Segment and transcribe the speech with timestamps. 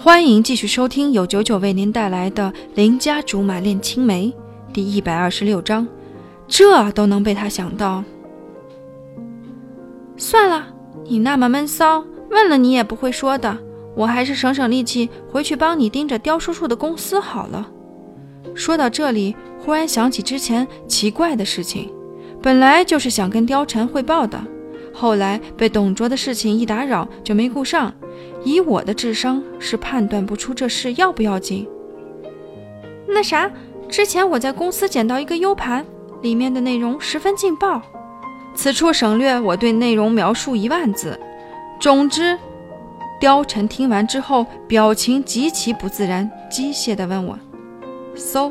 [0.00, 4.32] 欢迎继续收听由九九为您带来的《邻家竹马恋青梅》
[4.72, 5.84] 第一百二十六章。
[6.46, 8.04] 这都能被他想到？
[10.16, 10.68] 算了，
[11.04, 13.58] 你那么闷骚，问了你也不会说的。
[13.96, 17.68] 我还是省省力气，回去帮你盯着刁叔叔的公司好了。
[18.54, 21.92] 说到这里，忽然想起之前奇怪的事情，
[22.40, 24.40] 本来就是想跟貂蝉汇报的，
[25.00, 27.94] 后来被董卓的事情一打扰，就没顾上。
[28.42, 31.68] 以我的智商，是判断不出这事要不要紧。
[33.06, 33.48] 那啥，
[33.88, 35.86] 之前我在公司捡到一个 U 盘，
[36.20, 37.80] 里面的内容十分劲爆。
[38.56, 41.16] 此处省略我对内容描述一万字。
[41.78, 42.36] 总之，
[43.20, 47.38] 貂蝉听完之后，表情极其不自然，机械地问我
[48.16, 48.50] ：“So？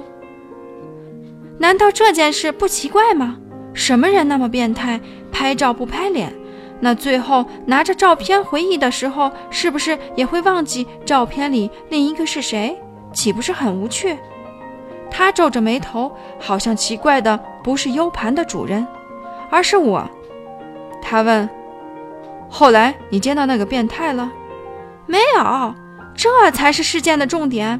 [1.57, 3.37] 难道这件事不奇怪吗？
[3.73, 6.33] 什么人那么变态，拍照不拍脸？”
[6.79, 12.77] 那最后拿着照片回忆的时候，是不是也会忘记照片里另一个是谁？
[13.13, 14.17] 岂不是很无趣？
[15.09, 18.85] 他皱着眉头，好像奇怪的不是 U 盘的主人，
[19.49, 20.07] 而是我。
[21.01, 21.49] 他问
[22.49, 24.31] ：“后来你见到那个变态了
[25.07, 25.73] ？”“没有。”
[26.13, 27.79] 这才是事件的重点。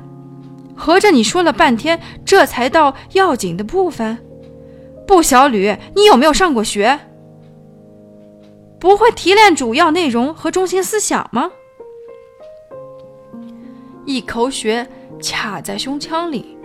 [0.75, 4.17] 合着你说了半天，这才到要紧的部分。
[5.07, 6.99] 不，小吕，你有没有上过学？
[8.79, 11.51] 不会提炼主要内容和中心思想吗？
[14.05, 14.87] 一口血
[15.21, 16.57] 卡在胸腔里，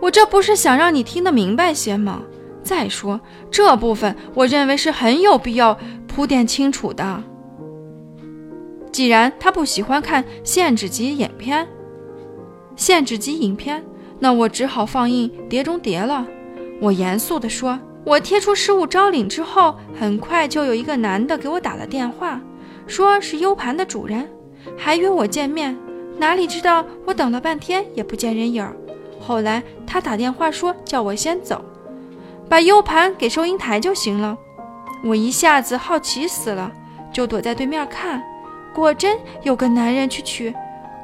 [0.00, 2.22] 我这不是想让你听得明白些吗？
[2.62, 7.22] 再说这部分，我认为是很有必要铺垫清楚的。
[8.90, 11.68] 既然他不喜欢看限制级影片，
[12.76, 13.84] 限制级影片，
[14.18, 16.26] 那我只好放映《碟中谍》了。
[16.80, 17.78] 我严肃地说。
[18.06, 22.40] 我贴出失物招领之后，很快就有一个男的给我打了电话，
[22.86, 24.30] 说是 U 盘的主人，
[24.78, 25.76] 还约我见面。
[26.16, 28.76] 哪里知道我等了半天也不见人影儿。
[29.18, 31.64] 后来他打电话说叫我先走，
[32.48, 34.38] 把 U 盘给收银台就行了。
[35.02, 36.70] 我一下子好奇死了，
[37.12, 38.22] 就躲在对面看。
[38.72, 40.54] 果真有个男人去取，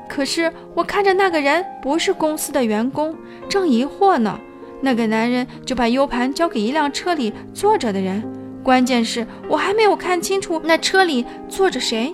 [0.08, 3.16] 可是我看着那个人不是公司的员工，
[3.48, 4.38] 正疑惑呢。
[4.82, 8.22] 那个男人就把 U 盘交给一辆车里坐着的人，
[8.62, 12.12] 关键是我还没有看清楚那车里坐着谁，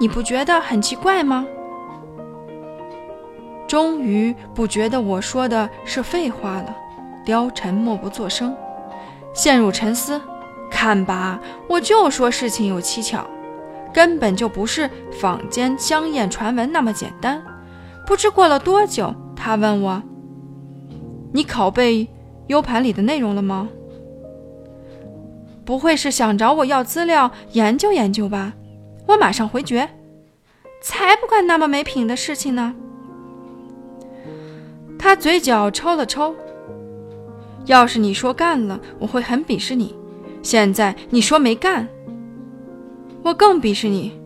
[0.00, 1.46] 你不觉得很奇怪吗？
[3.68, 6.76] 终于不觉得我说的是废话了，
[7.24, 8.54] 貂蝉默不作声，
[9.32, 10.20] 陷入沉思。
[10.70, 13.26] 看吧，我就说事情有蹊跷，
[13.92, 17.42] 根本就不是坊间香艳传闻那么简单。
[18.06, 20.02] 不知过了多久，他问我。
[21.32, 22.08] 你拷贝
[22.46, 23.68] U 盘里的内容了吗？
[25.64, 28.54] 不会是想找我要资料研究研究吧？
[29.06, 29.88] 我马上回绝，
[30.80, 32.74] 才不干那么没品的事情呢。
[34.98, 36.34] 他嘴角抽了抽。
[37.66, 39.94] 要是你说干了，我会很鄙视你。
[40.42, 41.86] 现在你说没干，
[43.22, 44.18] 我更鄙视你。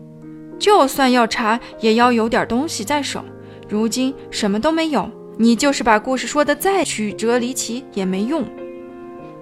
[0.57, 3.21] 就算要查，也要有点东西在手。
[3.67, 5.09] 如今什么都没有。
[5.37, 8.45] 你就是把故事说的再曲折离奇也没用，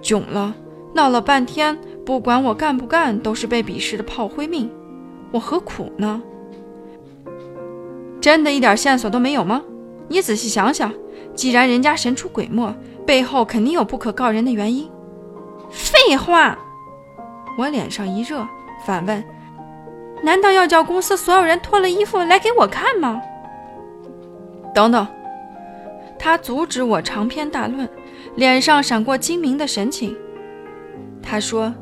[0.00, 0.54] 囧了，
[0.94, 4.70] 闹了半天，不管我干不干，都是被鄙视的炮灰命，
[5.30, 6.22] 我何苦呢？
[8.20, 9.62] 真的一点线索都没有吗？
[10.08, 10.92] 你仔细想想，
[11.34, 12.74] 既然人家神出鬼没，
[13.06, 14.90] 背后肯定有不可告人的原因。
[15.70, 16.56] 废话！
[17.58, 18.46] 我脸上一热，
[18.86, 19.22] 反问：
[20.22, 23.20] 难道要叫公司所有人脱了衣服来给我看吗？
[24.74, 25.06] 等等。
[26.22, 27.88] 他阻止我长篇大论，
[28.36, 30.16] 脸上闪过精明的神情。
[31.20, 31.74] 他说：“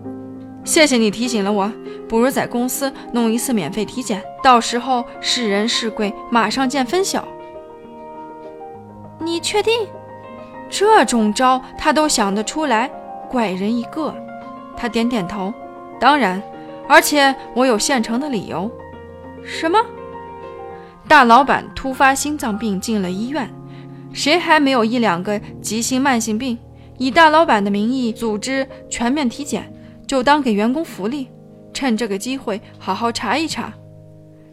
[0.65, 1.71] 谢谢你提醒了我，
[2.09, 7.23] 不如在公司弄一次免费体检，到时候是人是鬼，马上见分晓。”
[9.21, 9.87] 你确定？
[10.71, 12.91] 这种招他都想得出来，
[13.29, 14.15] 怪人一个。
[14.75, 15.53] 他点点头
[16.01, 16.43] ：“当然，
[16.89, 18.71] 而且我有现成的理由。”
[19.45, 19.79] 什么？
[21.07, 23.47] 大老板突发心脏病进了医院。
[24.13, 26.59] 谁还没有一两个急性慢性病？
[26.99, 29.73] 以大老板的名义组织全面体检，
[30.07, 31.29] 就当给员工福利。
[31.73, 33.73] 趁这个机会好好查一查，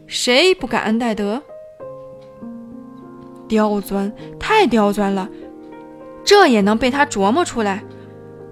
[0.06, 1.42] 谁不感恩戴德？
[3.48, 5.28] 刁钻，太刁钻了，
[6.24, 7.82] 这也能被他琢磨出来。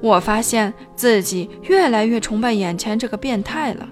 [0.03, 3.88] 我发现自己越来越崇拜眼前这个变态了。